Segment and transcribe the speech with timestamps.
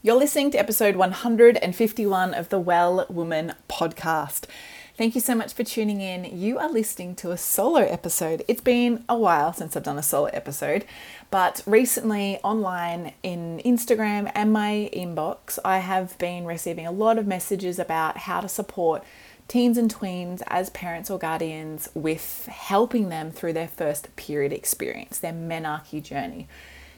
[0.00, 4.44] You're listening to episode 151 of the Well Woman podcast.
[4.96, 6.24] Thank you so much for tuning in.
[6.24, 8.44] You are listening to a solo episode.
[8.46, 10.84] It's been a while since I've done a solo episode,
[11.32, 17.26] but recently online in Instagram and my inbox, I have been receiving a lot of
[17.26, 19.02] messages about how to support
[19.48, 25.18] teens and tweens as parents or guardians with helping them through their first period experience,
[25.18, 26.46] their menarche journey.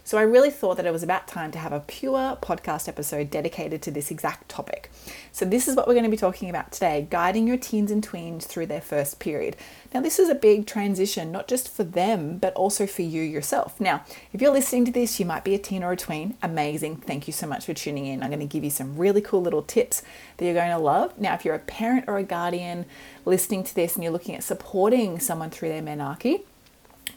[0.05, 3.31] So I really thought that it was about time to have a pure podcast episode
[3.31, 4.91] dedicated to this exact topic.
[5.33, 8.07] So this is what we're going to be talking about today, guiding your teens and
[8.07, 9.57] tweens through their first period.
[9.95, 13.81] Now this is a big transition, not just for them, but also for you yourself.
[13.81, 16.37] Now, if you're listening to this, you might be a teen or a tween.
[16.43, 16.97] Amazing.
[16.97, 18.23] Thank you so much for tuning in.
[18.23, 20.03] I'm going to give you some really cool little tips
[20.37, 21.19] that you're going to love.
[21.19, 22.87] Now, if you're a parent or a guardian
[23.25, 26.43] listening to this and you're looking at supporting someone through their menarche,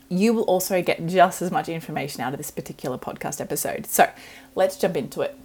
[0.10, 3.86] you will also get just as much information out of this particular podcast episode.
[3.86, 4.10] So
[4.56, 5.38] let's jump into it.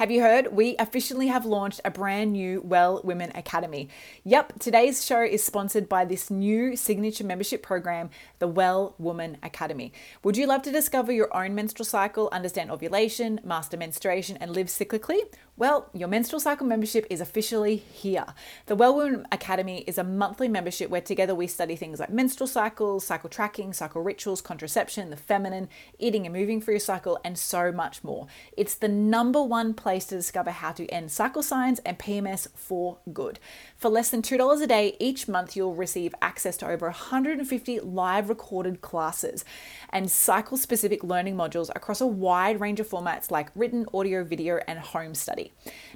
[0.00, 0.54] Have you heard?
[0.56, 3.90] We officially have launched a brand new Well Women Academy.
[4.24, 9.92] Yep, today's show is sponsored by this new signature membership program, the Well Woman Academy.
[10.22, 14.68] Would you love to discover your own menstrual cycle, understand ovulation, master menstruation, and live
[14.68, 15.20] cyclically?
[15.56, 18.24] Well, your menstrual cycle membership is officially here.
[18.64, 22.46] The Well Woman Academy is a monthly membership where together we study things like menstrual
[22.46, 27.36] cycles, cycle tracking, cycle rituals, contraception, the feminine, eating and moving for your cycle, and
[27.36, 28.26] so much more.
[28.56, 32.96] It's the number one place to discover how to end cycle signs and PMS for
[33.12, 33.38] good.
[33.76, 38.28] For less than $2 a day each month, you'll receive access to over 150 live
[38.28, 39.44] recorded classes
[39.90, 44.58] and cycle specific learning modules across a wide range of formats like written, audio, video,
[44.66, 45.39] and home study.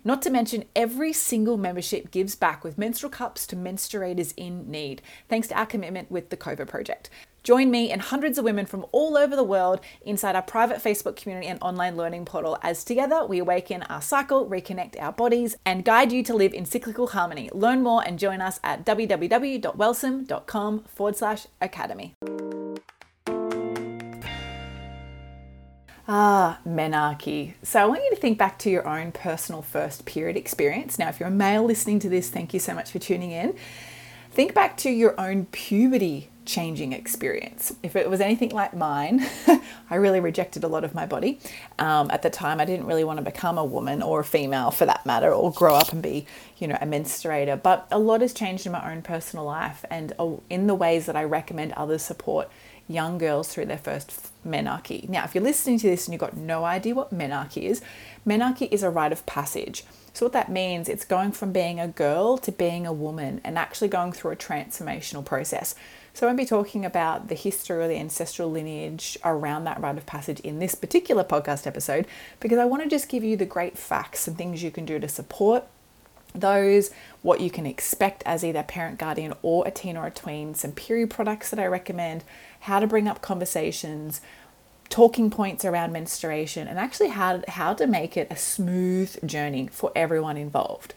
[0.04, 5.02] Not to mention, every single membership gives back with menstrual cups to menstruators in need,
[5.28, 7.10] thanks to our commitment with the COVA Project.
[7.44, 11.14] Join me and hundreds of women from all over the world inside our private Facebook
[11.14, 15.84] community and online learning portal as together we awaken our cycle, reconnect our bodies, and
[15.84, 17.50] guide you to live in cyclical harmony.
[17.52, 22.14] Learn more and join us at www.wellsome.com forward slash academy.
[26.06, 27.54] Ah, menarche.
[27.62, 30.98] So I want you to think back to your own personal first period experience.
[30.98, 33.54] Now, if you're a male listening to this, thank you so much for tuning in.
[34.30, 37.72] Think back to your own puberty changing experience.
[37.82, 39.26] If it was anything like mine,
[39.90, 41.40] I really rejected a lot of my body.
[41.78, 44.70] Um, at the time, I didn't really want to become a woman or a female
[44.70, 46.26] for that matter, or grow up and be,
[46.58, 47.62] you know, a menstruator.
[47.62, 51.06] But a lot has changed in my own personal life and uh, in the ways
[51.06, 52.50] that I recommend others support
[52.88, 55.08] young girls through their first menarche.
[55.08, 57.80] Now, if you're listening to this and you've got no idea what menarche is,
[58.26, 59.84] menarche is a rite of passage.
[60.12, 63.58] So, what that means, it's going from being a girl to being a woman and
[63.58, 65.74] actually going through a transformational process.
[66.12, 69.98] So, I won't be talking about the history or the ancestral lineage around that rite
[69.98, 72.06] of passage in this particular podcast episode
[72.38, 75.00] because I want to just give you the great facts and things you can do
[75.00, 75.66] to support
[76.34, 76.90] those,
[77.22, 80.72] what you can expect as either parent, guardian, or a teen or a tween, some
[80.72, 82.24] period products that I recommend,
[82.60, 84.20] how to bring up conversations,
[84.88, 89.92] talking points around menstruation, and actually how, how to make it a smooth journey for
[89.94, 90.94] everyone involved.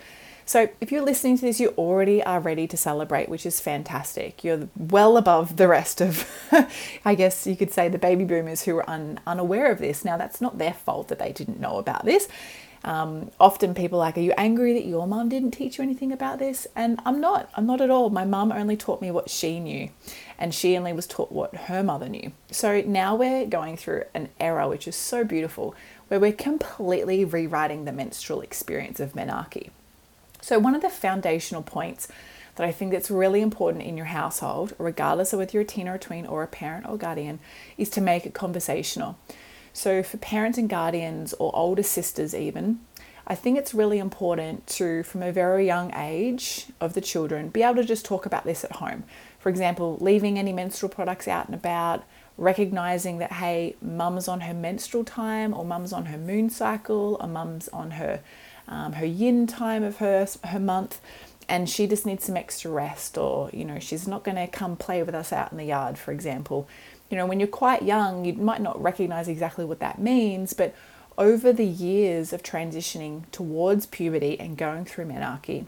[0.47, 4.45] So, if you're listening to this, you already are ready to celebrate, which is fantastic.
[4.45, 6.25] You're well above the rest of,
[7.05, 10.05] I guess you could say, the baby boomers who are un, unaware of this.
[10.05, 12.29] Now, that's not their fault that they didn't know about this.
[12.87, 16.13] Um, often people are like, Are you angry that your mum didn't teach you anything
[16.13, 16.65] about this?
[16.73, 17.49] And I'm not.
[17.55, 18.09] I'm not at all.
[18.09, 19.89] My mum only taught me what she knew,
[20.39, 22.31] and she only was taught what her mother knew.
[22.49, 25.75] So now we're going through an era which is so beautiful
[26.07, 29.69] where we're completely rewriting the menstrual experience of menarche.
[30.39, 32.07] So, one of the foundational points
[32.55, 35.89] that I think that's really important in your household, regardless of whether you're a teen
[35.89, 37.39] or a tween or a parent or guardian,
[37.77, 39.19] is to make it conversational.
[39.77, 42.79] So, for parents and guardians or older sisters, even,
[43.27, 47.61] I think it's really important to, from a very young age of the children, be
[47.61, 49.03] able to just talk about this at home.
[49.37, 52.03] For example, leaving any menstrual products out and about,
[52.39, 57.27] recognizing that, hey, mum's on her menstrual time, or mum's on her moon cycle, or
[57.27, 58.21] mum's on her,
[58.67, 60.99] um, her yin time of her, her month,
[61.47, 64.75] and she just needs some extra rest, or, you know, she's not going to come
[64.75, 66.67] play with us out in the yard, for example
[67.09, 70.75] you know, when you're quite young, you might not recognize exactly what that means, but
[71.17, 75.65] over the years of transitioning towards puberty and going through menarche,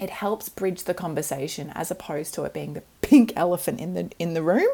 [0.00, 4.10] it helps bridge the conversation as opposed to it being the pink elephant in the
[4.18, 4.68] in the room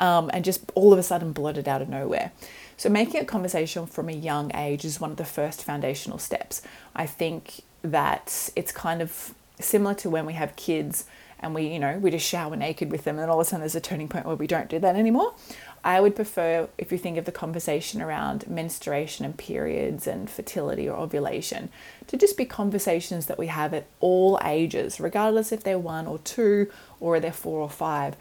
[0.00, 2.32] um, and just all of a sudden blurted out of nowhere.
[2.76, 6.60] So making a conversation from a young age is one of the first foundational steps.
[6.94, 11.04] I think that it's kind of similar to when we have kids
[11.40, 13.60] and we, you know, we just shower naked with them and all of a sudden
[13.60, 15.34] there's a turning point where we don't do that anymore.
[15.84, 20.88] I would prefer if you think of the conversation around menstruation and periods and fertility
[20.88, 21.68] or ovulation
[22.08, 26.18] to just be conversations that we have at all ages, regardless if they're one or
[26.18, 28.16] two or they're four or five.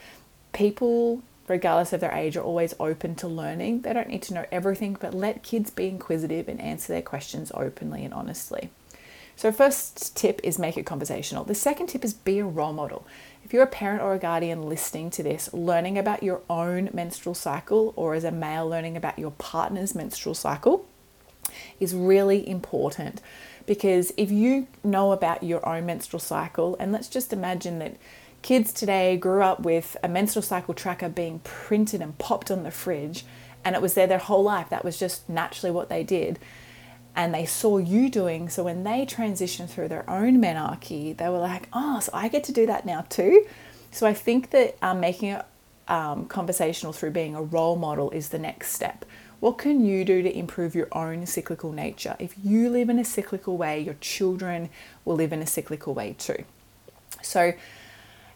[0.53, 3.81] People, regardless of their age, are always open to learning.
[3.81, 7.51] They don't need to know everything, but let kids be inquisitive and answer their questions
[7.55, 8.69] openly and honestly.
[9.37, 11.43] So, first tip is make it conversational.
[11.43, 13.05] The second tip is be a role model.
[13.43, 17.35] If you're a parent or a guardian listening to this, learning about your own menstrual
[17.35, 20.87] cycle, or as a male, learning about your partner's menstrual cycle,
[21.79, 23.21] is really important
[23.65, 27.97] because if you know about your own menstrual cycle, and let's just imagine that
[28.41, 32.71] kids today grew up with a menstrual cycle tracker being printed and popped on the
[32.71, 33.25] fridge,
[33.65, 36.39] and it was there their whole life, that was just naturally what they did
[37.15, 38.49] and they saw you doing.
[38.49, 42.43] So when they transitioned through their own menarche, they were like, oh, so I get
[42.45, 43.45] to do that now too.
[43.91, 45.45] So I think that um, making it
[45.87, 49.05] um, conversational through being a role model is the next step.
[49.39, 52.15] What can you do to improve your own cyclical nature?
[52.19, 54.69] If you live in a cyclical way, your children
[55.03, 56.43] will live in a cyclical way too.
[57.21, 57.53] So,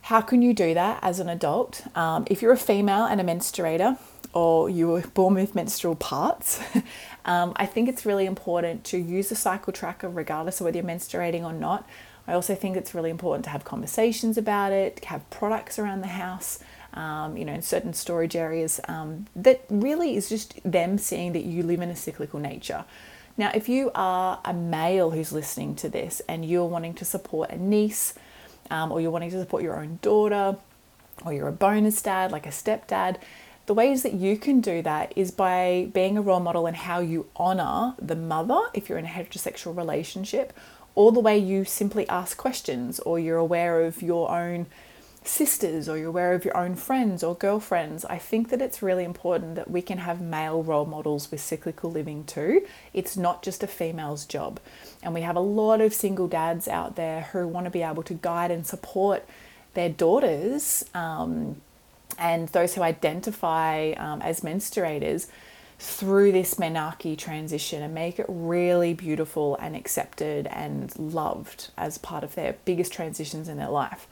[0.04, 1.84] how can you do that as an adult?
[1.96, 3.98] Um, if you're a female and a menstruator,
[4.34, 6.62] or you were born with menstrual parts,
[7.26, 10.86] um, I think it's really important to use a cycle tracker regardless of whether you're
[10.86, 11.88] menstruating or not.
[12.28, 16.08] I also think it's really important to have conversations about it, have products around the
[16.08, 16.60] house,
[16.94, 21.44] um, you know, in certain storage areas um, that really is just them seeing that
[21.44, 22.86] you live in a cyclical nature.
[23.36, 27.50] Now, if you are a male who's listening to this and you're wanting to support
[27.52, 28.14] a niece,
[28.70, 30.58] um, or you're wanting to support your own daughter,
[31.26, 33.18] or you're a bonus dad, like a stepdad,
[33.70, 37.00] the ways that you can do that is by being a role model and how
[37.00, 40.54] you honor the mother if you're in a heterosexual relationship,
[40.96, 44.66] or the way you simply ask questions, or you're aware of your own
[45.24, 48.04] sisters, or you're aware of your own friends or girlfriends.
[48.06, 51.92] I think that it's really important that we can have male role models with cyclical
[51.92, 52.66] living too.
[52.92, 54.60] It's not just a female's job.
[55.04, 58.02] And we have a lot of single dads out there who want to be able
[58.02, 59.28] to guide and support
[59.76, 60.84] their daughters.
[60.96, 61.62] Um,
[62.18, 65.28] and those who identify um, as menstruators
[65.80, 72.24] through this menarche transition and make it really beautiful and accepted and loved as part
[72.24, 74.08] of their biggest transitions in their life.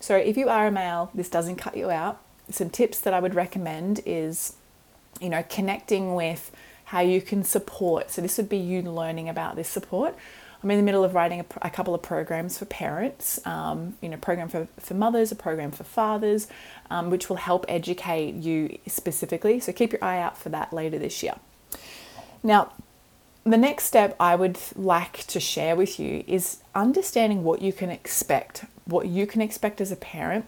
[0.00, 2.20] So, if you are a male, this doesn't cut you out.
[2.50, 4.56] Some tips that I would recommend is,
[5.20, 6.50] you know, connecting with
[6.86, 8.10] how you can support.
[8.10, 10.16] So, this would be you learning about this support.
[10.64, 14.08] I'm in the middle of writing a, a couple of programs for parents, um, you
[14.08, 16.48] know, program for, for mothers, a program for fathers,
[16.88, 19.60] um, which will help educate you specifically.
[19.60, 21.34] So keep your eye out for that later this year.
[22.42, 22.72] Now,
[23.44, 27.90] the next step I would like to share with you is understanding what you can
[27.90, 30.46] expect, what you can expect as a parent,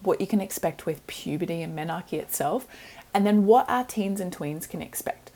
[0.00, 2.68] what you can expect with puberty and menarche itself,
[3.12, 5.32] and then what our teens and tweens can expect.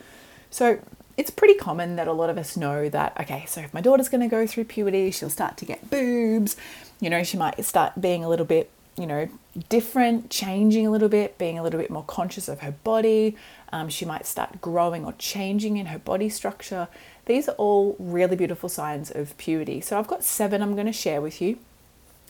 [0.49, 0.79] So,
[1.17, 4.09] it's pretty common that a lot of us know that, okay, so if my daughter's
[4.09, 6.55] going to go through puberty, she'll start to get boobs,
[6.99, 9.27] you know, she might start being a little bit, you know,
[9.69, 13.35] different, changing a little bit, being a little bit more conscious of her body.
[13.71, 16.87] Um, she might start growing or changing in her body structure.
[17.25, 19.81] These are all really beautiful signs of puberty.
[19.81, 21.57] So I've got seven I'm going to share with you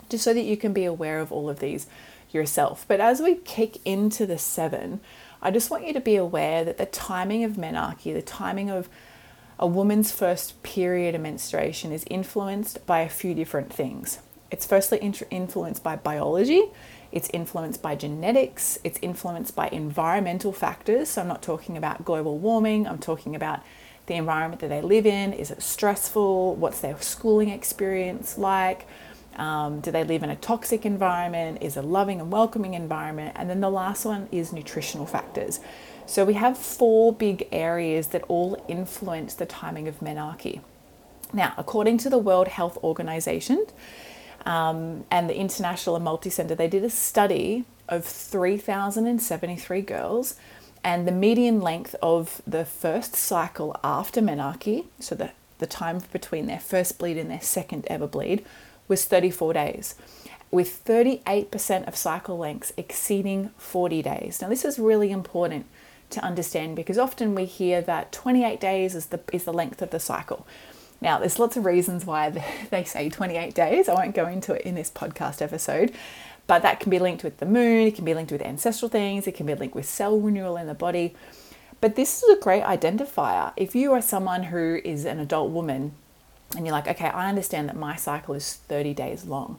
[0.08, 1.86] just so that you can be aware of all of these
[2.32, 2.84] yourself.
[2.88, 5.00] But as we kick into the seven,
[5.42, 8.88] I just want you to be aware that the timing of menarche, the timing of
[9.58, 14.20] a woman's first period of menstruation, is influenced by a few different things.
[14.50, 14.98] It's firstly
[15.30, 16.62] influenced by biology,
[17.10, 21.10] it's influenced by genetics, it's influenced by environmental factors.
[21.10, 23.60] So, I'm not talking about global warming, I'm talking about
[24.06, 25.32] the environment that they live in.
[25.32, 26.56] Is it stressful?
[26.56, 28.86] What's their schooling experience like?
[29.36, 31.58] Um, do they live in a toxic environment?
[31.60, 33.36] Is a loving and welcoming environment?
[33.36, 35.60] And then the last one is nutritional factors.
[36.06, 40.60] So we have four big areas that all influence the timing of menarche.
[41.32, 43.66] Now, according to the World Health Organization
[44.44, 50.36] um, and the International and Multi Center, they did a study of 3,073 girls,
[50.84, 56.46] and the median length of the first cycle after menarche, so the, the time between
[56.46, 58.44] their first bleed and their second ever bleed,
[58.88, 59.94] was 34 days,
[60.50, 64.40] with 38% of cycle lengths exceeding 40 days.
[64.40, 65.66] Now, this is really important
[66.10, 69.90] to understand because often we hear that 28 days is the, is the length of
[69.90, 70.46] the cycle.
[71.00, 72.30] Now, there's lots of reasons why
[72.70, 73.88] they say 28 days.
[73.88, 75.92] I won't go into it in this podcast episode,
[76.46, 79.26] but that can be linked with the moon, it can be linked with ancestral things,
[79.26, 81.14] it can be linked with cell renewal in the body.
[81.80, 83.52] But this is a great identifier.
[83.56, 85.92] If you are someone who is an adult woman
[86.54, 89.58] and you're like, okay, I understand that my cycle is 30 days long.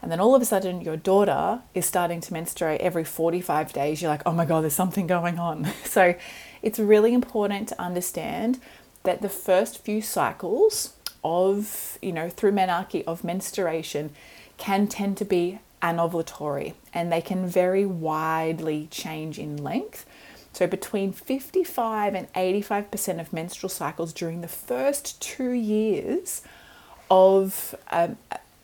[0.00, 4.02] And then all of a sudden, your daughter is starting to menstruate every 45 days.
[4.02, 5.68] You're like, oh my God, there's something going on.
[5.84, 6.14] So
[6.62, 8.60] it's really important to understand
[9.04, 14.10] that the first few cycles of, you know, through menarche of menstruation
[14.56, 20.06] can tend to be anovulatory and they can very widely change in length.
[20.52, 26.42] So, between 55 and 85% of menstrual cycles during the first two years
[27.10, 28.16] of um,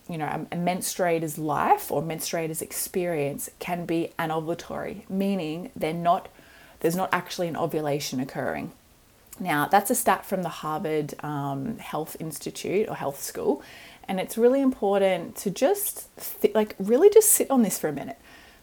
[0.09, 6.27] you know, a, menstruator's life or menstruator's experience can be anovulatory, meaning they're not,
[6.79, 8.71] there's not actually an ovulation occurring.
[9.39, 13.61] Now, that's a stat from the Harvard um, Health Institute or Health School,
[14.07, 16.09] and it's really important to just
[16.41, 18.17] th- like really just sit on this for a minute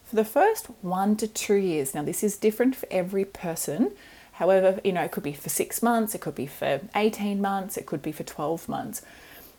[0.06, 3.92] for the first one to two years, now this is different for every person.
[4.34, 7.76] However, you know, it could be for six months, it could be for 18 months,
[7.76, 9.02] it could be for 12 months.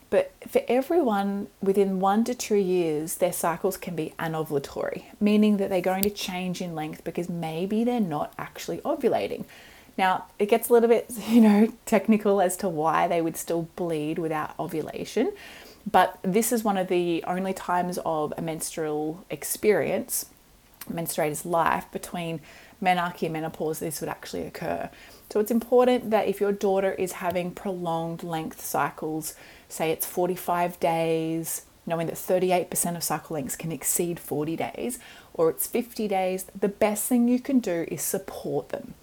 [0.09, 5.69] But for everyone within one to two years, their cycles can be anovulatory, meaning that
[5.69, 9.43] they're going to change in length because maybe they're not actually ovulating.
[9.97, 13.67] Now, it gets a little bit, you know, technical as to why they would still
[13.75, 15.33] bleed without ovulation,
[15.89, 20.25] but this is one of the only times of a menstrual experience
[20.91, 22.39] menstruator's life between
[22.81, 24.89] menarche and menopause this would actually occur.
[25.29, 29.35] So it's important that if your daughter is having prolonged length cycles,
[29.67, 34.99] say it's 45 days, knowing that 38% of cycle lengths can exceed 40 days,
[35.33, 38.93] or it's 50 days, the best thing you can do is support them.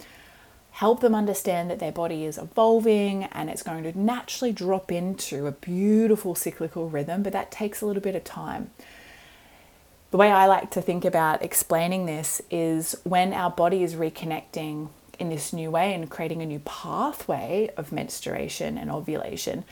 [0.73, 5.47] Help them understand that their body is evolving and it's going to naturally drop into
[5.47, 8.71] a beautiful cyclical rhythm, but that takes a little bit of time
[10.15, 14.91] the way I like to think about explaining this is when our body is reconnecting
[15.19, 19.65] in this new way and creating a new pathway of menstruation and ovulation,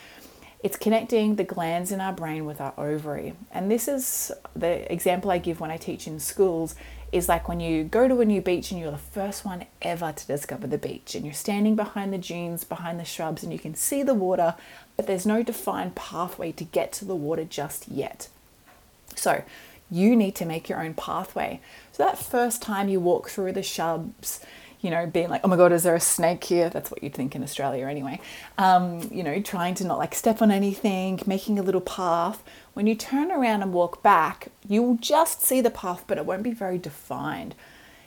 [0.61, 3.35] it's connecting the glands in our brain with our ovary.
[3.53, 6.75] And this is the example I give when I teach in schools
[7.13, 10.11] is like when you go to a new beach and you're the first one ever
[10.11, 13.61] to discover the beach and you're standing behind the dunes, behind the shrubs and you
[13.61, 14.57] can see the water,
[14.97, 18.27] but there's no defined pathway to get to the water just yet.
[19.15, 19.45] So,
[19.93, 21.61] you need to make your own pathway.
[21.93, 24.41] So that first time you walk through the shrubs,
[24.81, 26.71] you know, being like, oh my God, is there a snake here?
[26.71, 28.19] That's what you'd think in Australia anyway.
[28.57, 32.43] Um, you know, trying to not like step on anything, making a little path.
[32.73, 36.25] When you turn around and walk back, you will just see the path, but it
[36.25, 37.55] won't be very defined.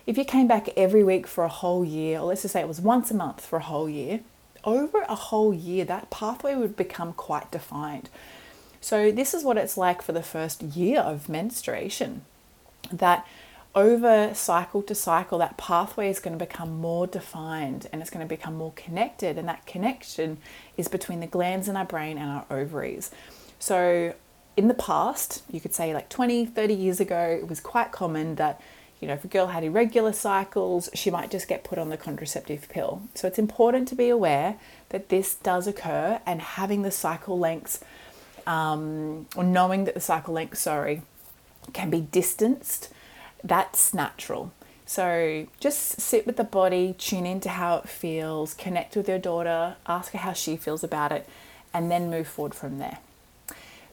[0.07, 2.67] If you came back every week for a whole year, or let's just say it
[2.67, 4.21] was once a month for a whole year,
[4.63, 8.09] over a whole year, that pathway would become quite defined.
[8.85, 12.21] So, this is what it's like for the first year of menstruation.
[12.91, 13.25] That
[13.73, 18.23] over cycle to cycle, that pathway is going to become more defined and it's going
[18.23, 19.39] to become more connected.
[19.39, 20.37] And that connection
[20.77, 23.09] is between the glands in our brain and our ovaries.
[23.57, 24.13] So,
[24.55, 28.35] in the past, you could say like 20, 30 years ago, it was quite common
[28.35, 28.61] that,
[29.01, 31.97] you know, if a girl had irregular cycles, she might just get put on the
[31.97, 33.01] contraceptive pill.
[33.15, 37.79] So, it's important to be aware that this does occur and having the cycle lengths
[38.45, 41.01] um, or knowing that the cycle length, sorry,
[41.73, 42.89] can be distanced,
[43.43, 44.51] that's natural.
[44.85, 49.75] So just sit with the body, tune into how it feels, connect with your daughter,
[49.87, 51.27] ask her how she feels about it,
[51.73, 52.99] and then move forward from there.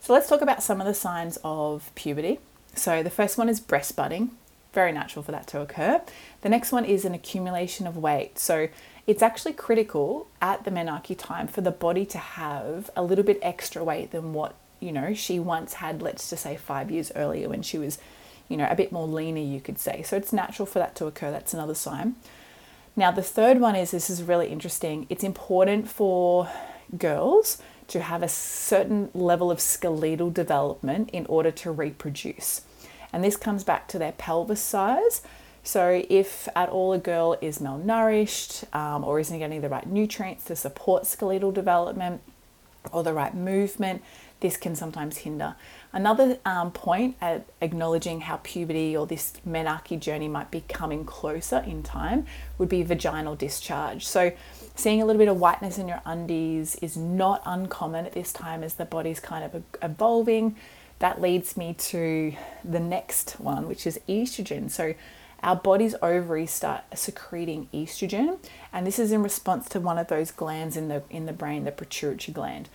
[0.00, 2.40] So let's talk about some of the signs of puberty.
[2.74, 4.32] So the first one is breast budding,
[4.72, 6.02] very natural for that to occur.
[6.42, 8.38] The next one is an accumulation of weight.
[8.38, 8.68] So
[9.06, 13.38] it's actually critical at the menarche time for the body to have a little bit
[13.42, 17.48] extra weight than what you know she once had let's just say five years earlier
[17.48, 17.98] when she was
[18.48, 20.02] you know a bit more leaner you could say.
[20.02, 21.30] So it's natural for that to occur.
[21.30, 22.16] That's another sign.
[22.94, 25.06] Now the third one is this is really interesting.
[25.08, 26.48] It's important for
[26.96, 32.62] girls to have a certain level of skeletal development in order to reproduce.
[33.12, 35.22] And this comes back to their pelvis size
[35.64, 40.44] so, if at all a girl is malnourished um, or isn't getting the right nutrients
[40.46, 42.20] to support skeletal development
[42.92, 44.02] or the right movement,
[44.40, 45.54] this can sometimes hinder.
[45.92, 51.58] Another um, point at acknowledging how puberty or this menarche journey might be coming closer
[51.58, 52.26] in time
[52.58, 54.04] would be vaginal discharge.
[54.04, 54.32] So,
[54.74, 58.64] seeing a little bit of whiteness in your undies is not uncommon at this time
[58.64, 60.56] as the body's kind of evolving.
[60.98, 64.68] That leads me to the next one, which is estrogen.
[64.68, 64.94] So,
[65.42, 68.38] our body's ovaries start secreting estrogen,
[68.72, 71.64] and this is in response to one of those glands in the in the brain,
[71.64, 72.68] the pituitary gland.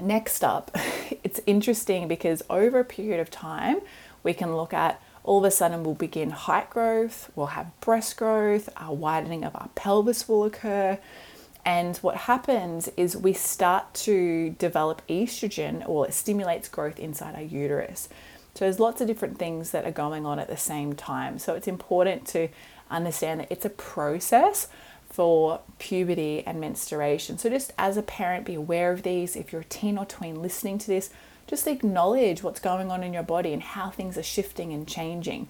[0.00, 0.70] Next up,
[1.22, 3.80] it's interesting because over a period of time,
[4.22, 8.16] we can look at all of a sudden we'll begin height growth, we'll have breast
[8.16, 10.98] growth, our widening of our pelvis will occur.
[11.64, 17.42] And what happens is we start to develop estrogen or it stimulates growth inside our
[17.42, 18.10] uterus.
[18.54, 21.38] So there's lots of different things that are going on at the same time.
[21.38, 22.48] So it's important to
[22.90, 24.68] understand that it's a process
[25.14, 27.38] for puberty and menstruation.
[27.38, 29.36] So, just as a parent, be aware of these.
[29.36, 31.10] If you're a teen or tween listening to this,
[31.46, 35.46] just acknowledge what's going on in your body and how things are shifting and changing.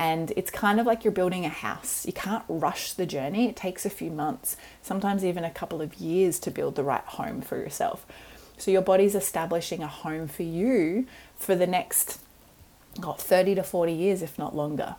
[0.00, 2.04] And it's kind of like you're building a house.
[2.04, 5.94] You can't rush the journey, it takes a few months, sometimes even a couple of
[5.94, 8.04] years to build the right home for yourself.
[8.58, 11.06] So, your body's establishing a home for you
[11.36, 12.18] for the next
[13.02, 14.96] oh, 30 to 40 years, if not longer.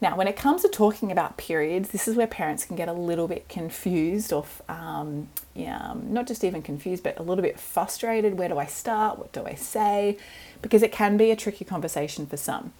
[0.00, 2.92] Now, when it comes to talking about periods, this is where parents can get a
[2.92, 7.58] little bit confused or um, yeah, um, not just even confused, but a little bit
[7.58, 8.36] frustrated.
[8.36, 9.18] Where do I start?
[9.18, 10.18] What do I say?
[10.60, 12.72] Because it can be a tricky conversation for some.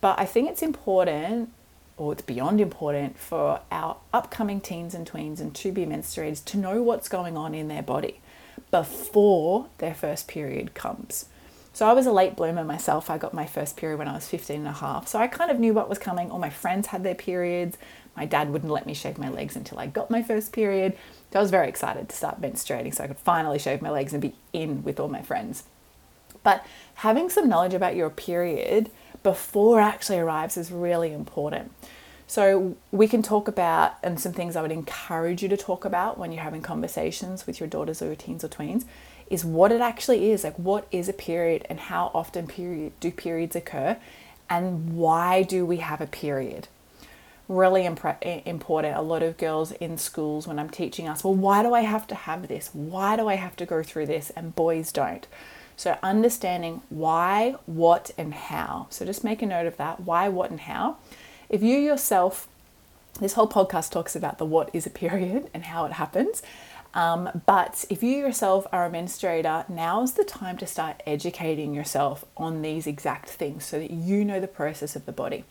[0.00, 1.50] But I think it's important,
[1.96, 6.58] or it's beyond important, for our upcoming teens and tweens and to be menstruators to
[6.58, 8.20] know what's going on in their body
[8.70, 11.26] before their first period comes.
[11.78, 13.08] So I was a late bloomer myself.
[13.08, 15.06] I got my first period when I was 15 and a half.
[15.06, 16.28] So I kind of knew what was coming.
[16.28, 17.78] All my friends had their periods.
[18.16, 20.98] My dad wouldn't let me shave my legs until I got my first period.
[21.32, 24.12] So I was very excited to start menstruating so I could finally shave my legs
[24.12, 25.62] and be in with all my friends.
[26.42, 28.90] But having some knowledge about your period
[29.22, 31.70] before it actually arrives is really important.
[32.26, 36.18] So we can talk about, and some things I would encourage you to talk about
[36.18, 38.84] when you're having conversations with your daughters or your teens or tweens
[39.30, 43.10] is what it actually is like what is a period and how often period do
[43.10, 43.96] periods occur
[44.50, 46.68] and why do we have a period?
[47.48, 48.96] Really impre- important.
[48.96, 52.06] A lot of girls in schools when i'm teaching us well why do i have
[52.08, 52.70] to have this?
[52.72, 54.30] Why do i have to go through this?
[54.30, 55.26] And boys don't.
[55.76, 58.88] So understanding why what and how.
[58.90, 60.00] So just make a note of that.
[60.00, 60.96] Why what and how.
[61.48, 62.48] If you yourself
[63.20, 66.42] this whole podcast talks about the what is a period and how it happens
[66.98, 71.72] um, but if you yourself are a menstruator, now is the time to start educating
[71.72, 75.44] yourself on these exact things so that you know the process of the body.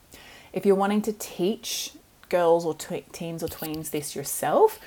[0.52, 1.94] If you're wanting to teach
[2.28, 4.78] girls or teens or tweens this yourself,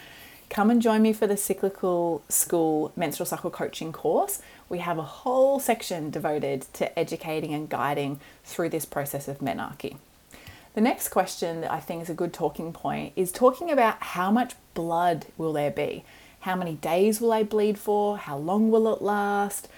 [0.50, 4.42] come and join me for the Cyclical School Menstrual Cycle Coaching course.
[4.68, 9.96] We have a whole section devoted to educating and guiding through this process of menarche.
[10.74, 14.30] The next question that I think is a good talking point is talking about how
[14.30, 16.04] much blood will there be.
[16.40, 18.18] How many days will I bleed for?
[18.18, 19.68] How long will it last?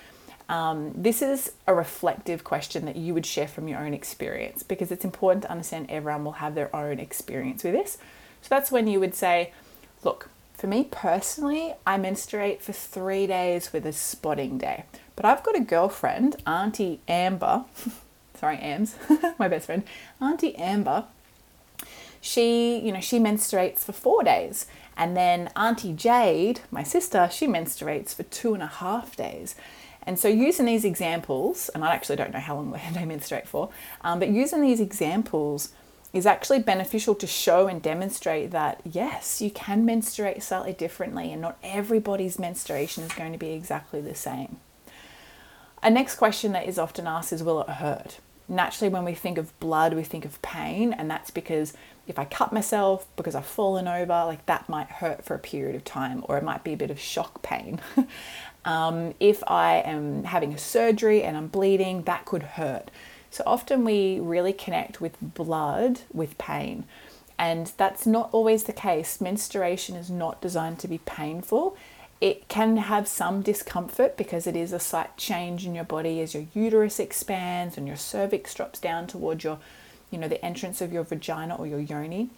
[0.49, 4.93] Um, this is a reflective question that you would share from your own experience because
[4.93, 7.99] it's important to understand everyone will have their own experience with this.
[8.43, 9.53] So that's when you would say,
[10.05, 14.85] look, for me personally, I menstruate for three days with a spotting day.
[15.17, 17.65] But I've got a girlfriend, Auntie Amber,
[18.39, 18.97] sorry, Ams,
[19.39, 19.83] my best friend,
[20.21, 21.07] Auntie Amber.
[22.21, 24.67] She, you know, she menstruates for four days.
[24.97, 29.55] And then Auntie Jade, my sister, she menstruates for two and a half days.
[30.05, 33.71] And so, using these examples, and I actually don't know how long they menstruate for,
[34.03, 35.73] um, but using these examples
[36.13, 41.41] is actually beneficial to show and demonstrate that yes, you can menstruate slightly differently, and
[41.41, 44.59] not everybody's menstruation is going to be exactly the same.
[45.83, 48.19] A next question that is often asked is Will it hurt?
[48.49, 51.73] Naturally, when we think of blood, we think of pain, and that's because
[52.07, 55.77] if I cut myself because I've fallen over, like that might hurt for a period
[55.77, 57.81] of time, or it might be a bit of shock pain.
[58.65, 62.91] um, if I am having a surgery and I'm bleeding, that could hurt.
[63.31, 66.85] So often we really connect with blood with pain,
[67.39, 69.21] and that's not always the case.
[69.21, 71.77] Menstruation is not designed to be painful.
[72.21, 76.35] It can have some discomfort because it is a slight change in your body as
[76.35, 79.59] your uterus expands and your cervix drops down towards your
[80.13, 82.31] you know, the entrance of your vagina or your yoni.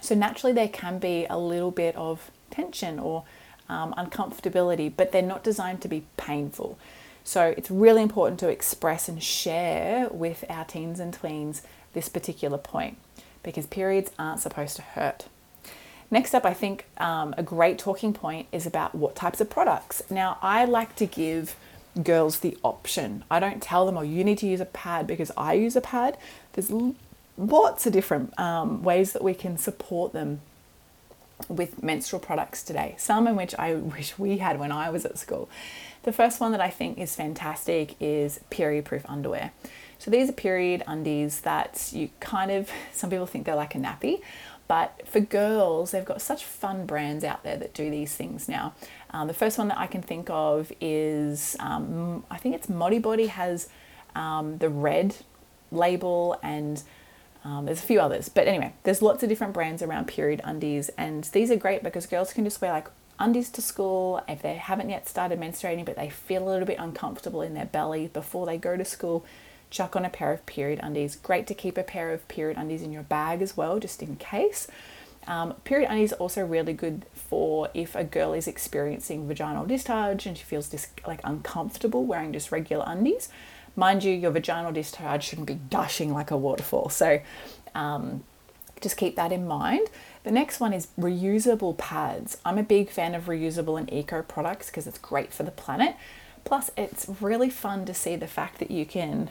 [0.00, 3.24] So naturally, there can be a little bit of tension or
[3.68, 6.78] um, uncomfortability, but they're not designed to be painful.
[7.24, 11.60] So it's really important to express and share with our teens and tweens
[11.92, 12.98] this particular point
[13.42, 15.26] because periods aren't supposed to hurt.
[16.10, 20.02] Next up, I think um, a great talking point is about what types of products.
[20.10, 21.56] Now, I like to give
[22.00, 23.24] girls the option.
[23.30, 25.80] I don't tell them, oh, you need to use a pad because I use a
[25.80, 26.16] pad.
[26.52, 26.70] There's
[27.36, 30.40] lots of different um, ways that we can support them
[31.48, 35.18] with menstrual products today, some in which I wish we had when I was at
[35.18, 35.48] school.
[36.04, 39.52] The first one that I think is fantastic is period proof underwear.
[39.98, 43.78] So these are period undies that you kind of, some people think they're like a
[43.78, 44.20] nappy,
[44.72, 48.72] But for girls, they've got such fun brands out there that do these things now.
[49.10, 53.28] Um, the first one that I can think of is um, I think it's Modibodi
[53.28, 53.68] has
[54.14, 55.16] um, the red
[55.70, 56.82] label and
[57.44, 58.30] um, there's a few others.
[58.30, 62.06] But anyway, there's lots of different brands around period undies, and these are great because
[62.06, 65.96] girls can just wear like undies to school if they haven't yet started menstruating, but
[65.96, 69.22] they feel a little bit uncomfortable in their belly before they go to school.
[69.72, 71.16] Chuck on a pair of period undies.
[71.16, 74.16] Great to keep a pair of period undies in your bag as well, just in
[74.16, 74.68] case.
[75.26, 80.26] Um, period undies are also really good for if a girl is experiencing vaginal discharge
[80.26, 83.30] and she feels just like uncomfortable wearing just regular undies.
[83.74, 86.90] Mind you, your vaginal discharge shouldn't be gushing like a waterfall.
[86.90, 87.20] So
[87.74, 88.24] um,
[88.82, 89.88] just keep that in mind.
[90.24, 92.36] The next one is reusable pads.
[92.44, 95.96] I'm a big fan of reusable and eco products because it's great for the planet.
[96.44, 99.30] Plus, it's really fun to see the fact that you can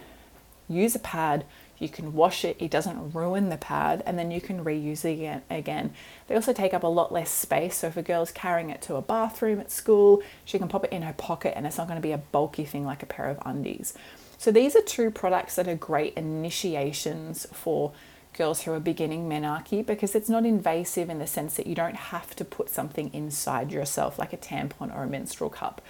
[0.72, 1.46] use a pad,
[1.78, 5.44] you can wash it, it doesn't ruin the pad, and then you can reuse it
[5.50, 5.94] again.
[6.28, 8.96] They also take up a lot less space, so if a girl's carrying it to
[8.96, 12.00] a bathroom at school, she can pop it in her pocket and it's not going
[12.00, 13.96] to be a bulky thing like a pair of undies.
[14.38, 17.94] So these are two products that are great initiations for
[18.34, 21.96] girls who are beginning menarche because it's not invasive in the sense that you don't
[21.96, 25.82] have to put something inside yourself like a tampon or a menstrual cup.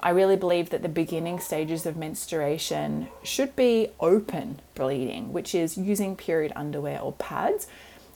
[0.00, 5.78] I really believe that the beginning stages of menstruation should be open bleeding, which is
[5.78, 7.66] using period underwear or pads.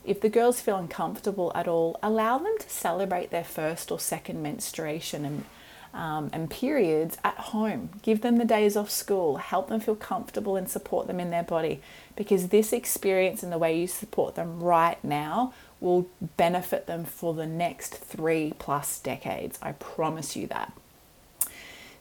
[0.05, 4.41] If the girls feel uncomfortable at all, allow them to celebrate their first or second
[4.41, 5.45] menstruation and
[5.93, 7.89] um, and periods at home.
[8.01, 11.43] Give them the days off school, help them feel comfortable and support them in their
[11.43, 11.81] body
[12.15, 17.33] because this experience and the way you support them right now will benefit them for
[17.33, 19.59] the next three plus decades.
[19.61, 20.71] I promise you that.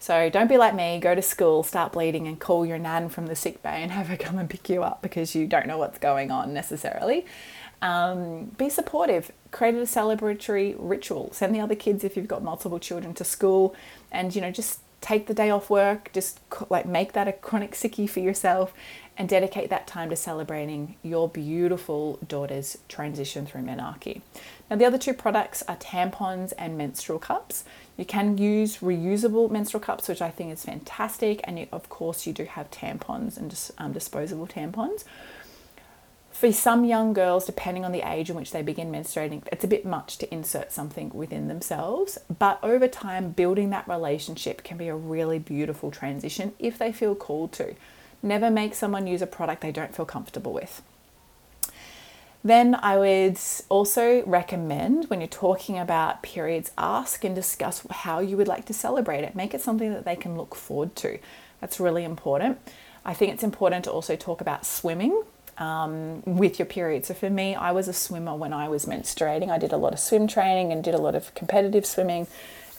[0.01, 3.27] So don't be like me, go to school, start bleeding, and call your nan from
[3.27, 5.79] the sick bay and have her come and pick you up because you don't know
[5.79, 7.27] what's going on necessarily.
[7.83, 9.31] Um, be supportive.
[9.53, 11.31] Create a celebratory ritual.
[11.33, 13.75] Send the other kids if you've got multiple children to school,
[14.11, 16.11] and you know just take the day off work.
[16.13, 18.73] Just like make that a chronic sickie for yourself,
[19.17, 24.23] and dedicate that time to celebrating your beautiful daughter's transition through menarche.
[24.71, 27.65] Now the other two products are tampons and menstrual cups.
[27.99, 32.27] You can use reusable menstrual cups, which I think is fantastic, and you, of course
[32.27, 35.05] you do have tampons and just um, disposable tampons
[36.41, 39.69] for some young girls, depending on the age in which they begin menstruating, it's a
[39.69, 42.17] bit much to insert something within themselves.
[42.39, 47.15] But over time, building that relationship can be a really beautiful transition if they feel
[47.15, 47.75] called to.
[48.23, 50.81] Never make someone use a product they don't feel comfortable with.
[52.43, 58.39] Then I would also recommend when you're talking about periods, ask and discuss how you
[58.39, 59.35] would like to celebrate it.
[59.35, 61.19] Make it something that they can look forward to.
[61.61, 62.59] That's really important.
[63.05, 65.23] I think it's important to also talk about swimming
[65.61, 67.07] um, with your period.
[67.07, 69.51] So for me, I was a swimmer when I was menstruating.
[69.51, 72.27] I did a lot of swim training and did a lot of competitive swimming.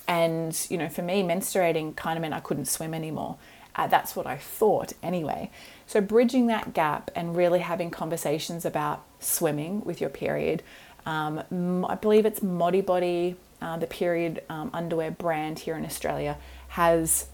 [0.07, 3.37] And, you know, for me, menstruating kind of meant I couldn't swim anymore.
[3.75, 5.49] Uh, that's what I thought anyway.
[5.87, 10.63] So, bridging that gap and really having conversations about swimming with your period.
[11.05, 16.37] Um, I believe it's Modibodi, uh, the period um, underwear brand here in Australia,
[16.69, 17.27] has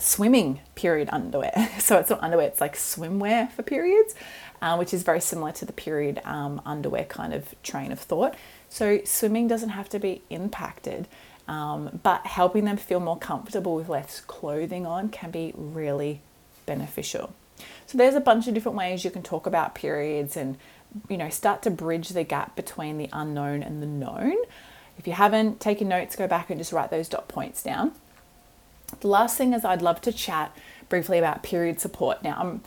[0.00, 1.52] swimming period underwear.
[1.78, 4.14] So it's not underwear, it's like swimwear for periods,
[4.60, 8.34] uh, which is very similar to the period um, underwear kind of train of thought.
[8.68, 11.08] So swimming doesn't have to be impacted,
[11.46, 16.20] um, but helping them feel more comfortable with less clothing on can be really
[16.66, 17.32] beneficial.
[17.86, 20.58] So there's a bunch of different ways you can talk about periods and
[21.08, 24.36] you know start to bridge the gap between the unknown and the known.
[24.98, 27.92] If you haven't taken notes, go back and just write those dot points down.
[29.00, 30.56] The last thing is I'd love to chat
[30.88, 32.22] briefly about period support.
[32.22, 32.62] Now, I'm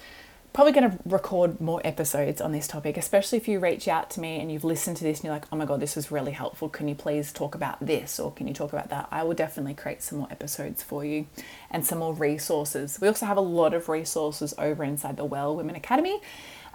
[0.53, 4.19] probably going to record more episodes on this topic, especially if you reach out to
[4.19, 6.33] me and you've listened to this and you're like, oh my God, this was really
[6.33, 6.67] helpful.
[6.67, 9.07] Can you please talk about this or can you talk about that?
[9.11, 11.27] I will definitely create some more episodes for you
[11.69, 12.99] and some more resources.
[12.99, 16.19] We also have a lot of resources over inside the Well Women Academy.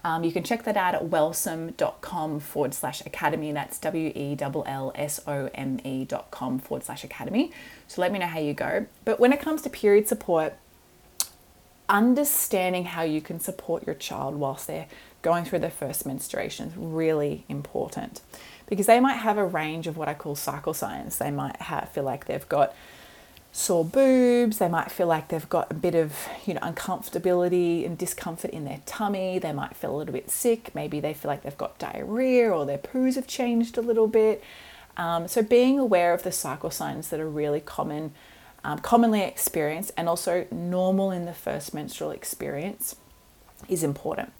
[0.06, 3.50] Um, you can check that out at wellsome.com forward slash academy.
[3.50, 7.50] That's W E L L S O M E dot com forward slash academy.
[7.88, 8.86] So let me know how you go.
[9.04, 10.54] But when it comes to period support,
[11.88, 14.86] understanding how you can support your child whilst they're
[15.22, 18.20] going through their first menstruation is really important
[18.68, 21.18] because they might have a range of what I call cycle signs.
[21.18, 22.76] They might have, feel like they've got
[23.56, 27.96] sore boobs, they might feel like they've got a bit of, you know, uncomfortability and
[27.96, 31.42] discomfort in their tummy, they might feel a little bit sick, maybe they feel like
[31.42, 34.44] they've got diarrhea or their poos have changed a little bit.
[34.98, 38.12] Um, so being aware of the cycle signs that are really common,
[38.62, 42.96] um, commonly experienced and also normal in the first menstrual experience
[43.70, 44.34] is important.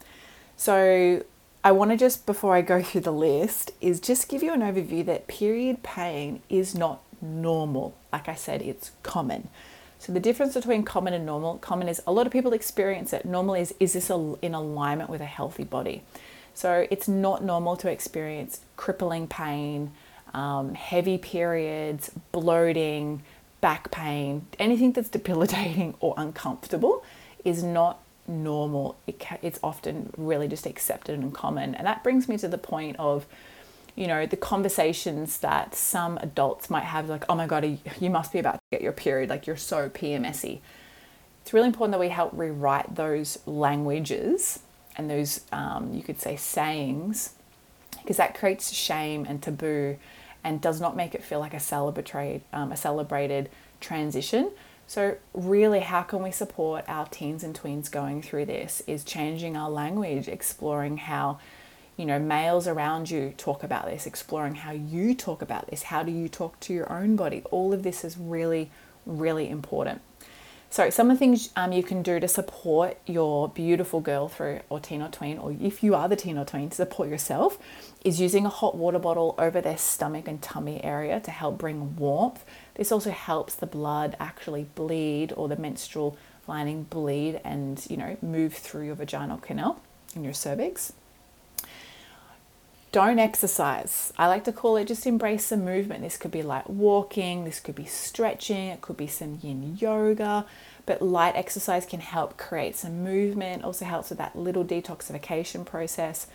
[0.59, 1.24] So
[1.64, 4.61] I want to just, before I go through the list, is just give you an
[4.61, 7.96] overview that period pain is not normal.
[8.12, 9.48] Like I said, it's common.
[9.98, 13.24] So the difference between common and normal, common is a lot of people experience it.
[13.24, 16.02] Normal is is this in alignment with a healthy body?
[16.55, 19.92] So it's not normal to experience crippling pain,
[20.33, 23.22] um, heavy periods, bloating,
[23.61, 27.05] back pain, anything that's debilitating or uncomfortable
[27.44, 28.96] is not normal.
[29.07, 31.74] It ca- it's often really just accepted and common.
[31.74, 33.26] And that brings me to the point of,
[33.96, 38.32] you know, the conversations that some adults might have, like, oh my God, you must
[38.32, 40.61] be about to get your period, like you're so PMSy.
[41.42, 44.61] It's really important that we help rewrite those languages
[44.96, 47.35] and those, um, you could say, sayings,
[47.98, 49.96] because that creates shame and taboo
[50.44, 54.50] and does not make it feel like a celebrated, um, a celebrated transition.
[54.87, 58.82] So, really, how can we support our teens and tweens going through this?
[58.87, 61.40] Is changing our language, exploring how,
[61.96, 65.85] you know, males around you talk about this, exploring how you talk about this.
[65.85, 67.42] How do you talk to your own body?
[67.50, 68.70] All of this is really,
[69.06, 70.02] really important.
[70.68, 74.61] So, some of the things um, you can do to support your beautiful girl through
[74.68, 77.59] or teen or tween, or if you are the teen or tween, to support yourself,
[78.04, 81.96] is using a hot water bottle over their stomach and tummy area to help bring
[81.96, 82.44] warmth.
[82.74, 88.16] This also helps the blood actually bleed or the menstrual lining bleed and you know
[88.20, 89.80] move through your vaginal canal
[90.14, 90.92] and your cervix.
[92.96, 94.11] Don't exercise.
[94.16, 96.02] I like to call it just embrace some movement.
[96.02, 100.46] This could be like walking, this could be stretching, it could be some yin yoga,
[100.87, 106.26] but light exercise can help create some movement, also helps with that little detoxification process.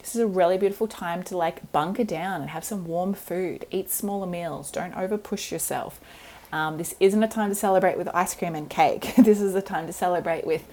[0.00, 3.64] This is a really beautiful time to like bunker down and have some warm food,
[3.70, 6.02] eat smaller meals, don't over push yourself.
[6.52, 9.14] Um, this isn't a time to celebrate with ice cream and cake.
[9.16, 10.68] this is a time to celebrate with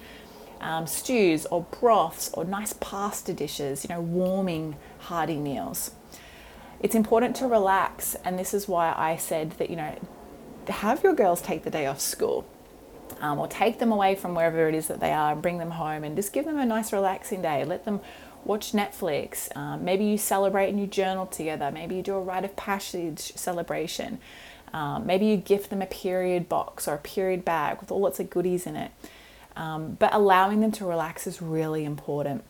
[0.60, 5.92] um, stews or broths or nice pasta dishes, you know, warming, hearty meals.
[6.80, 9.98] It's important to relax, and this is why I said that, you know,
[10.68, 12.46] have your girls take the day off school.
[13.20, 15.70] Um, or take them away from wherever it is that they are and bring them
[15.72, 17.64] home and just give them a nice relaxing day.
[17.64, 18.00] Let them
[18.44, 19.54] watch Netflix.
[19.56, 21.70] Um, maybe you celebrate and you journal together.
[21.72, 24.18] Maybe you do a rite of passage celebration.
[24.72, 28.20] Um, maybe you gift them a period box or a period bag with all lots
[28.20, 28.92] of goodies in it.
[29.58, 32.44] Um, but allowing them to relax is really important.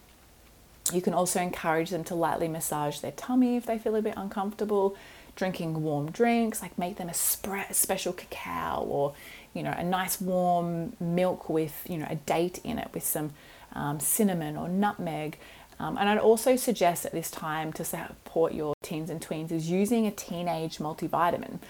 [0.92, 4.14] You can also encourage them to lightly massage their tummy if they feel a bit
[4.16, 4.94] uncomfortable.
[5.34, 9.14] Drinking warm drinks, like make them a special cacao or
[9.54, 13.30] you know a nice warm milk with you know a date in it with some
[13.72, 15.38] um, cinnamon or nutmeg.
[15.80, 19.70] Um, and I'd also suggest at this time to support your teens and tweens is
[19.70, 21.60] using a teenage multivitamin.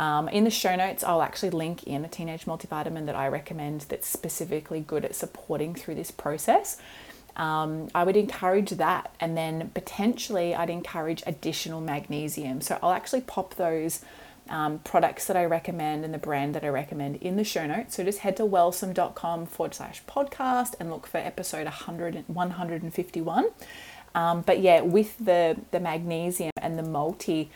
[0.00, 3.82] Um, in the show notes, I'll actually link in a teenage multivitamin that I recommend
[3.82, 6.78] that's specifically good at supporting through this process.
[7.36, 12.60] Um, I would encourage that, and then potentially I'd encourage additional magnesium.
[12.60, 14.04] So I'll actually pop those
[14.48, 17.96] um, products that I recommend and the brand that I recommend in the show notes.
[17.96, 23.46] So just head to wellsome.com forward slash podcast and look for episode 100, 151.
[24.14, 27.50] Um, but yeah, with the, the magnesium and the multi,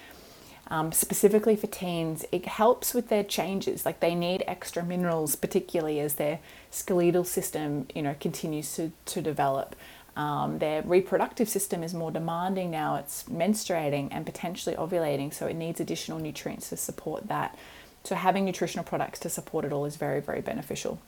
[0.68, 3.87] um, specifically for teens, it helps with their changes.
[3.87, 9.22] Like they need extra minerals, particularly as their skeletal system, you know, continues to, to
[9.22, 9.74] develop.
[10.14, 12.96] Um, their reproductive system is more demanding now.
[12.96, 17.57] It's menstruating and potentially ovulating, so it needs additional nutrients to support that.
[18.04, 21.00] So having nutritional products to support it all is very, very beneficial.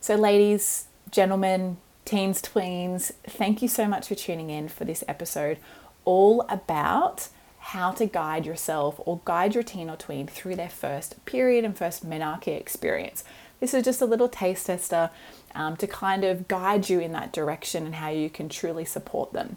[0.00, 5.58] So, ladies, gentlemen, teens, tweens, thank you so much for tuning in for this episode,
[6.04, 7.28] all about
[7.68, 11.76] how to guide yourself or guide your teen or tween through their first period and
[11.76, 13.24] first menarche experience.
[13.58, 15.08] This is just a little taste tester
[15.54, 19.32] um, to kind of guide you in that direction and how you can truly support
[19.32, 19.56] them.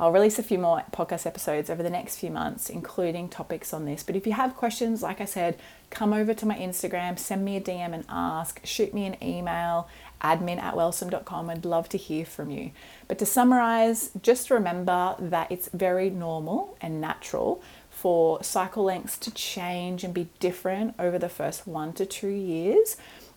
[0.00, 3.84] I'll release a few more podcast episodes over the next few months, including topics on
[3.84, 4.02] this.
[4.02, 5.58] But if you have questions, like I said,
[5.90, 9.88] come over to my Instagram, send me a DM and ask, shoot me an email,
[10.22, 11.50] admin at wellsome.com.
[11.50, 12.70] I'd love to hear from you.
[13.08, 19.30] But to summarize, just remember that it's very normal and natural for cycle lengths to
[19.30, 22.96] change and be different over the first one to two years,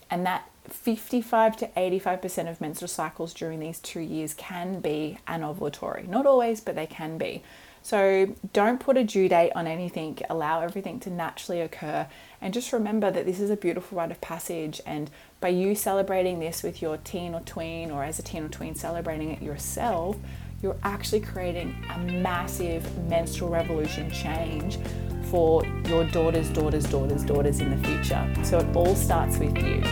[0.10, 6.08] and that 55 to 85% of menstrual cycles during these two years can be anovulatory.
[6.08, 7.44] Not always, but they can be.
[7.86, 12.08] So don't put a due date on anything, allow everything to naturally occur.
[12.42, 14.82] And just remember that this is a beautiful rite of passage.
[14.88, 18.50] And by you celebrating this with your teen or tween, or as a teen or
[18.50, 20.18] tween celebrating it yourself,
[20.64, 24.80] you're actually creating a massive menstrual revolution change
[25.30, 28.34] for your daughters, daughters, daughters, daughters in the future.
[28.44, 29.84] So it all starts with you.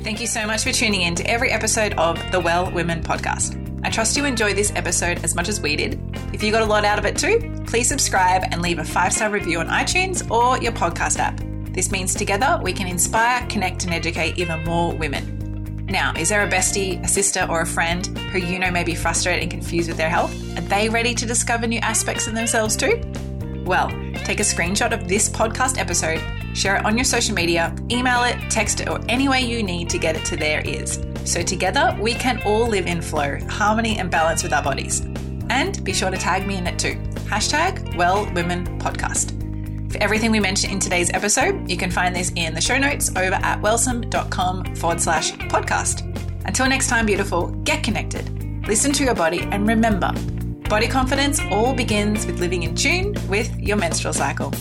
[0.00, 3.65] Thank you so much for tuning in to every episode of the Well Women podcast.
[3.86, 6.00] I trust you enjoy this episode as much as we did.
[6.34, 9.12] If you got a lot out of it too, please subscribe and leave a five
[9.12, 11.40] star review on iTunes or your podcast app.
[11.72, 15.86] This means together we can inspire, connect, and educate even more women.
[15.88, 18.96] Now, is there a bestie, a sister, or a friend who you know may be
[18.96, 20.34] frustrated and confused with their health?
[20.58, 23.00] Are they ready to discover new aspects of themselves too?
[23.64, 23.90] Well,
[24.24, 26.20] take a screenshot of this podcast episode,
[26.56, 29.88] share it on your social media, email it, text it, or any way you need
[29.90, 30.98] to get it to their ears.
[31.26, 35.00] So together we can all live in flow, harmony, and balance with our bodies.
[35.50, 36.94] And be sure to tag me in it too.
[37.26, 39.32] Hashtag Well Women Podcast.
[39.92, 43.10] For everything we mentioned in today's episode, you can find this in the show notes
[43.10, 46.02] over at wellsome.com forward slash podcast.
[46.46, 50.12] Until next time, beautiful, get connected, listen to your body, and remember
[50.68, 54.52] Body confidence all begins with living in tune with your menstrual cycle.